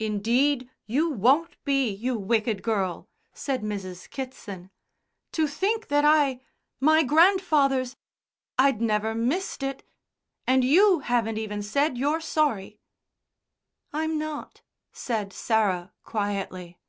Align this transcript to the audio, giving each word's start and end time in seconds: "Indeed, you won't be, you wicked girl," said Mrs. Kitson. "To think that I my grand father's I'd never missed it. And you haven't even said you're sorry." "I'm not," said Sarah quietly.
"Indeed, 0.00 0.68
you 0.84 1.10
won't 1.10 1.62
be, 1.62 1.88
you 1.88 2.18
wicked 2.18 2.60
girl," 2.60 3.08
said 3.32 3.62
Mrs. 3.62 4.10
Kitson. 4.10 4.72
"To 5.30 5.46
think 5.46 5.86
that 5.86 6.04
I 6.04 6.40
my 6.80 7.04
grand 7.04 7.40
father's 7.40 7.96
I'd 8.58 8.80
never 8.82 9.14
missed 9.14 9.62
it. 9.62 9.84
And 10.44 10.64
you 10.64 10.98
haven't 11.06 11.38
even 11.38 11.62
said 11.62 11.96
you're 11.96 12.20
sorry." 12.20 12.80
"I'm 13.92 14.18
not," 14.18 14.62
said 14.90 15.32
Sarah 15.32 15.92
quietly. 16.02 16.80